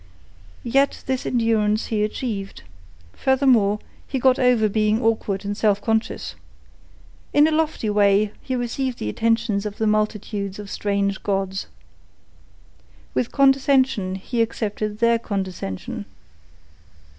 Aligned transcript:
Yet 0.63 1.03
this 1.05 1.27
endurance 1.27 1.85
he 1.93 2.03
achieved. 2.03 2.63
Furthermore, 3.13 3.77
he 4.07 4.17
got 4.17 4.39
over 4.39 4.67
being 4.67 4.99
awkward 4.99 5.45
and 5.45 5.55
self 5.55 5.79
conscious. 5.79 6.33
In 7.33 7.45
a 7.47 7.51
lofty 7.51 7.87
way 7.87 8.31
he 8.41 8.55
received 8.55 8.97
the 8.97 9.09
attentions 9.09 9.63
of 9.63 9.77
the 9.77 9.85
multitudes 9.85 10.57
of 10.57 10.71
strange 10.71 11.21
gods. 11.21 11.67
With 13.13 13.31
condescension 13.31 14.15
he 14.15 14.41
accepted 14.41 14.97
their 14.97 15.19
condescension. 15.19 16.05